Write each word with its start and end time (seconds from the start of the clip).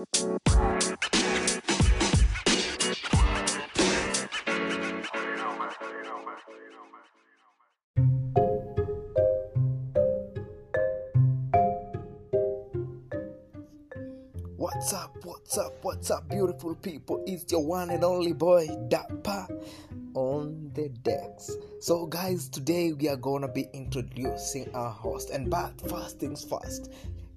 What's 0.00 0.14
up, 14.94 15.18
what's 15.24 15.58
up, 15.58 15.74
what's 15.82 16.10
up, 16.10 16.30
beautiful 16.30 16.74
people? 16.76 17.22
It's 17.26 17.52
your 17.52 17.62
one 17.62 17.90
and 17.90 18.02
only 18.02 18.32
boy, 18.32 18.68
Dappa, 18.88 19.50
on 20.14 20.70
the 20.72 20.88
decks. 20.88 21.54
So, 21.80 22.06
guys, 22.06 22.48
today 22.48 22.94
we 22.94 23.06
are 23.10 23.16
gonna 23.16 23.48
be 23.48 23.68
introducing 23.74 24.74
our 24.74 24.92
host. 24.92 25.28
And 25.28 25.50
but 25.50 25.78
first 25.90 26.18
things 26.18 26.42
first, 26.42 26.90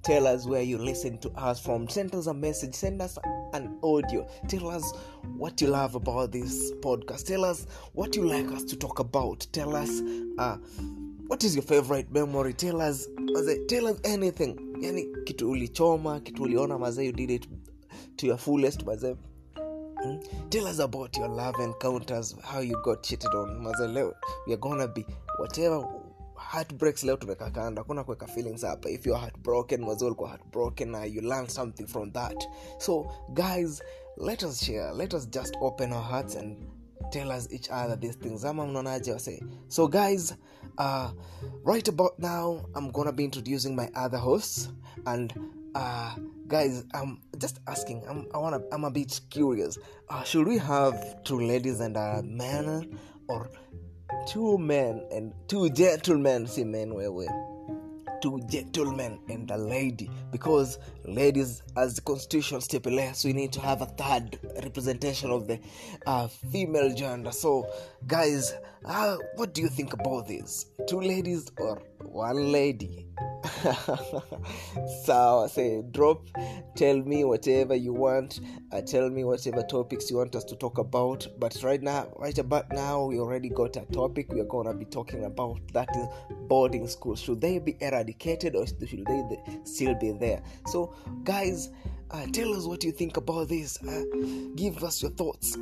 tell 0.04 0.28
us 0.28 0.46
where 0.46 0.62
you 0.62 0.78
listen 0.78 1.18
to 1.20 1.30
us 1.32 1.60
from. 1.60 1.88
Send 1.88 2.14
us 2.16 2.28
a 2.28 2.34
message, 2.34 2.76
send 2.76 3.02
us 3.02 3.18
an 3.54 3.78
audio. 3.84 4.28
Tell 4.48 4.70
us 4.70 4.94
what 5.38 5.62
you 5.62 5.68
love 5.68 5.96
about 5.96 6.32
this 6.32 6.72
podcast. 6.82 7.26
Tell 7.26 7.46
us 7.46 7.66
what 7.94 8.16
you 8.16 8.26
like 8.28 8.52
us 8.52 8.64
to 8.66 8.76
talk 8.76 9.00
about. 9.00 9.48
Tell 9.52 9.76
us 9.76 10.02
uh, 10.38 10.58
what 11.28 11.44
is 11.44 11.56
your 11.56 11.64
favorite 11.64 12.12
memory. 12.12 12.54
Tell 12.54 12.82
us, 12.82 13.08
tell 13.68 13.88
us 13.88 14.00
anything. 14.04 14.60
Yani 14.82 15.08
kitu 15.24 15.52
ulichoma, 15.52 16.20
kitu 16.20 16.44
uliona 16.44 16.78
mazee, 16.78 17.06
you 17.06 17.12
did 17.12 17.32
it 17.32 17.48
to 18.18 18.28
your 18.28 18.38
fullest 18.38 18.86
mazee. 18.86 19.16
Hmm? 20.04 20.18
Tell 20.50 20.68
us 20.68 20.80
about 20.80 21.18
your 21.18 21.30
love 21.30 21.56
encounters, 21.64 22.36
how 22.44 22.60
you 22.60 22.76
got 22.84 23.04
cheated 23.04 23.34
on 23.34 23.64
mazee. 23.64 23.94
Leo 23.94 24.14
we 24.48 24.54
are 24.54 24.58
gonna 24.58 24.88
be 24.88 25.06
whatever 25.38 25.88
heartbreaks 26.52 27.04
leo 27.04 27.18
tumeka 27.18 27.50
kando 27.52 27.82
hakuna 27.82 28.04
kuweka 28.04 28.28
feelings 28.28 28.62
hapa. 28.66 28.90
If 28.90 29.06
you're 29.06 29.22
heartbroken 29.22 29.82
mazee 29.86 30.06
ulikuwa 30.06 30.30
heartbroken 30.30 30.90
na 30.90 31.06
you 31.06 31.22
learn 31.22 31.48
something 31.48 31.88
from 31.88 32.12
that. 32.12 32.44
So 32.78 33.06
guys 33.34 33.82
let 34.18 34.44
us 34.44 34.64
share 34.64 34.94
let 34.94 35.14
us 35.14 35.30
just 35.30 35.56
open 35.62 35.94
our 35.94 36.04
hearts 36.04 36.36
and 36.36 36.58
tell 37.12 37.32
us 37.32 37.52
each 37.52 37.70
other 37.72 38.00
these 38.00 38.18
things. 38.18 38.46
Ama 38.46 38.66
mnaonaje 38.68 39.12
wase 39.12 39.44
so 39.68 39.88
guys 39.88 40.34
uh, 40.78 41.12
right 41.66 41.88
about 41.90 42.20
now 42.20 42.66
i'm 42.76 42.92
gonna 42.92 43.12
be 43.12 43.24
introducing 43.24 43.76
my 43.76 43.90
other 43.96 44.20
hosts 44.20 44.70
and 45.06 45.34
uh, 45.76 46.16
guys 46.48 46.86
i'm 46.94 47.18
just 47.38 47.60
asking 47.68 48.04
i'm 48.10 48.26
i 48.34 48.38
wanna 48.38 48.62
i'm 48.72 48.84
a 48.86 48.92
bit 48.92 49.22
curious. 49.30 49.78
Uh, 50.10 50.24
should 50.24 50.48
we 50.48 50.58
have 50.58 51.24
two 51.24 51.40
ladies 51.40 51.80
and 51.80 51.98
a 51.98 52.22
man 52.24 52.98
or 53.28 53.50
two 54.28 54.58
men 54.58 55.02
and 55.12 55.34
two 55.48 55.70
gentlemen 55.70 56.48
see 56.48 56.64
men 56.64 56.90
wewe 56.94 57.28
two 58.24 58.40
gentlemen 58.48 59.20
and 59.28 59.52
a 59.52 59.58
lady. 59.58 60.10
Because 60.32 60.80
ladies 61.04 61.62
as 61.76 61.96
the 61.96 62.02
constitution 62.02 62.62
stipulates 62.62 63.26
we 63.26 63.34
need 63.34 63.52
to 63.52 63.60
have 63.60 63.82
a 63.82 63.86
third 63.86 64.40
representation 64.64 65.30
of 65.30 65.46
the 65.46 65.60
uh, 66.08 66.28
female 66.28 66.96
gender. 66.96 67.34
So 67.34 67.68
guys 68.08 68.56
uh, 68.86 69.18
what 69.36 69.54
do 69.54 69.62
you 69.62 69.68
think 69.68 69.92
about 69.94 70.28
this? 70.28 70.68
Two 70.88 71.02
ladies 71.02 71.52
or 71.58 71.82
one 72.00 72.52
lady 72.52 73.08
so 75.06 75.48
say 75.52 75.84
drop 75.92 76.28
tell 76.76 76.98
me 76.98 77.24
whatever 77.24 77.76
you 77.76 77.94
want 77.94 78.42
uh, 78.72 78.82
tell 78.82 79.10
me 79.10 79.24
whatever 79.24 79.64
topics 79.64 80.12
you 80.12 80.18
want 80.18 80.36
us 80.36 80.44
to 80.44 80.56
talk 80.56 80.78
about 80.78 81.26
but 81.40 81.58
right 81.64 81.82
now 81.82 82.08
right 82.18 82.38
about 82.38 82.72
now 82.72 83.06
we 83.06 83.20
already 83.20 83.50
got 83.50 83.76
a 83.78 83.86
topic 83.94 84.32
we're 84.34 84.44
gonna 84.46 84.74
be 84.74 84.86
talking 84.86 85.26
about 85.26 85.60
that 85.74 85.90
is 85.96 86.08
boarding 86.48 86.88
school. 86.88 87.16
Should 87.16 87.42
they 87.42 87.60
be 87.60 87.76
eradicated 87.80 88.56
or 88.56 88.68
should 88.68 88.80
they 88.80 89.40
still 89.64 89.96
be 89.96 90.12
there? 90.12 90.42
So 90.68 90.94
guys 91.24 91.70
uh, 92.12 92.26
tell 92.32 92.54
us 92.54 92.66
what 92.66 92.84
you 92.84 92.92
think 92.92 93.18
about 93.18 93.50
this 93.50 93.82
uh, 93.84 94.04
give 94.56 94.84
us 94.84 95.02
your 95.02 95.12
thoughts. 95.12 95.58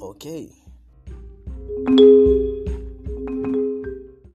Okay 0.00 0.50